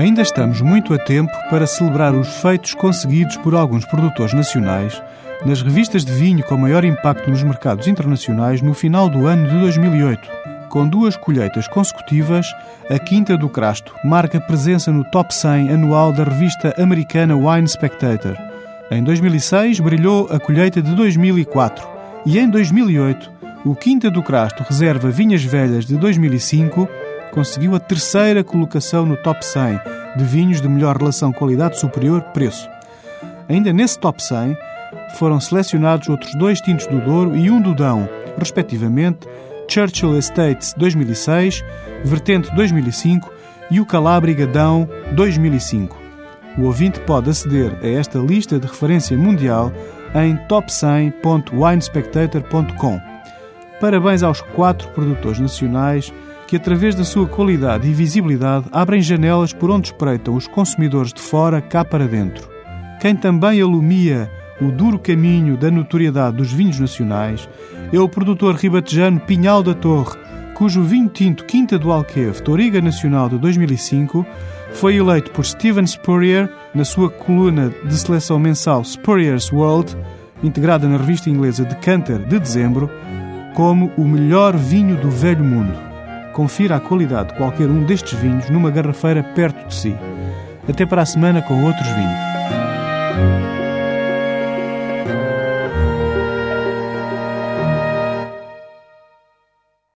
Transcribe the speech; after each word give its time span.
Ainda 0.00 0.22
estamos 0.22 0.62
muito 0.62 0.94
a 0.94 0.98
tempo 0.98 1.30
para 1.50 1.66
celebrar 1.66 2.14
os 2.14 2.26
feitos 2.40 2.72
conseguidos 2.72 3.36
por 3.36 3.54
alguns 3.54 3.84
produtores 3.84 4.32
nacionais 4.32 4.98
nas 5.44 5.60
revistas 5.60 6.06
de 6.06 6.12
vinho 6.12 6.42
com 6.42 6.56
maior 6.56 6.86
impacto 6.86 7.28
nos 7.28 7.42
mercados 7.42 7.86
internacionais 7.86 8.62
no 8.62 8.72
final 8.72 9.10
do 9.10 9.26
ano 9.26 9.46
de 9.46 9.60
2008. 9.60 10.26
Com 10.70 10.88
duas 10.88 11.18
colheitas 11.18 11.68
consecutivas, 11.68 12.46
a 12.88 12.98
Quinta 12.98 13.36
do 13.36 13.50
Crasto 13.50 13.94
marca 14.02 14.40
presença 14.40 14.90
no 14.90 15.04
top 15.04 15.34
100 15.34 15.70
anual 15.70 16.14
da 16.14 16.24
revista 16.24 16.74
americana 16.78 17.36
Wine 17.36 17.68
Spectator. 17.68 18.38
Em 18.90 19.04
2006 19.04 19.80
brilhou 19.80 20.28
a 20.32 20.40
colheita 20.40 20.80
de 20.80 20.94
2004 20.94 21.86
e 22.24 22.38
em 22.38 22.48
2008 22.48 23.30
o 23.66 23.74
Quinta 23.74 24.10
do 24.10 24.22
Crasto 24.22 24.64
Reserva 24.66 25.10
Vinhas 25.10 25.44
Velhas 25.44 25.84
de 25.84 25.98
2005 25.98 26.88
conseguiu 27.30 27.74
a 27.74 27.80
terceira 27.80 28.44
colocação 28.44 29.06
no 29.06 29.16
top 29.16 29.44
100 29.44 29.80
de 30.16 30.24
vinhos 30.24 30.60
de 30.60 30.68
melhor 30.68 30.96
relação 30.96 31.32
qualidade 31.32 31.78
superior-preço. 31.78 32.68
Ainda 33.48 33.72
nesse 33.72 33.98
top 33.98 34.22
100 34.22 34.56
foram 35.16 35.40
selecionados 35.40 36.08
outros 36.08 36.32
dois 36.34 36.60
tintos 36.60 36.86
do 36.86 37.00
Douro 37.00 37.36
e 37.36 37.50
um 37.50 37.60
do 37.60 37.74
Dão, 37.74 38.08
respectivamente 38.38 39.28
Churchill 39.68 40.16
Estates 40.18 40.72
2006, 40.76 41.64
Vertente 42.04 42.54
2005 42.54 43.32
e 43.70 43.80
o 43.80 43.86
Calábriga 43.86 44.46
Dão 44.46 44.88
2005. 45.12 45.98
O 46.58 46.64
ouvinte 46.64 46.98
pode 47.00 47.30
aceder 47.30 47.78
a 47.82 47.86
esta 47.86 48.18
lista 48.18 48.58
de 48.58 48.66
referência 48.66 49.16
mundial 49.16 49.72
em 50.14 50.36
top100.winespectator.com. 50.48 53.00
Parabéns 53.80 54.24
aos 54.24 54.40
quatro 54.40 54.88
produtores 54.88 55.38
nacionais 55.38 56.12
que, 56.50 56.56
através 56.56 56.96
da 56.96 57.04
sua 57.04 57.28
qualidade 57.28 57.88
e 57.88 57.94
visibilidade, 57.94 58.66
abrem 58.72 59.00
janelas 59.00 59.52
por 59.52 59.70
onde 59.70 59.86
espreitam 59.86 60.34
os 60.34 60.48
consumidores 60.48 61.12
de 61.12 61.20
fora 61.20 61.60
cá 61.60 61.84
para 61.84 62.08
dentro. 62.08 62.50
Quem 63.00 63.14
também 63.14 63.60
alumia 63.60 64.28
o 64.60 64.68
duro 64.72 64.98
caminho 64.98 65.56
da 65.56 65.70
notoriedade 65.70 66.38
dos 66.38 66.52
vinhos 66.52 66.80
nacionais 66.80 67.48
é 67.92 68.00
o 68.00 68.08
produtor 68.08 68.56
ribatejano 68.56 69.20
Pinhal 69.20 69.62
da 69.62 69.74
Torre, 69.74 70.18
cujo 70.56 70.82
vinho 70.82 71.08
tinto 71.08 71.44
Quinta 71.44 71.78
do 71.78 71.92
Alqueve, 71.92 72.42
Toriga 72.42 72.80
Nacional 72.80 73.28
de 73.28 73.38
2005, 73.38 74.26
foi 74.72 74.96
eleito 74.96 75.30
por 75.30 75.44
Steven 75.44 75.86
Spurrier 75.86 76.52
na 76.74 76.84
sua 76.84 77.08
coluna 77.08 77.72
de 77.84 77.96
seleção 77.96 78.40
mensal 78.40 78.82
Spurrier's 78.82 79.52
World, 79.52 79.96
integrada 80.42 80.88
na 80.88 80.96
revista 80.96 81.30
inglesa 81.30 81.64
Decanter 81.64 82.18
de 82.18 82.40
dezembro, 82.40 82.90
como 83.54 83.92
o 83.96 84.04
melhor 84.04 84.56
vinho 84.56 84.96
do 84.96 85.08
velho 85.08 85.44
mundo 85.44 85.89
confira 86.32 86.76
a 86.76 86.80
qualidade 86.80 87.30
de 87.30 87.34
qualquer 87.36 87.68
um 87.68 87.84
destes 87.84 88.18
vinhos 88.18 88.48
numa 88.50 88.70
garrafeira 88.70 89.22
perto 89.22 89.66
de 89.68 89.74
si. 89.74 89.96
Até 90.68 90.86
para 90.86 91.02
a 91.02 91.06
semana 91.06 91.42
com 91.42 91.64
outros 91.64 91.88
vinhos. 91.88 93.59